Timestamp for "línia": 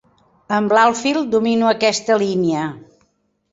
2.25-2.65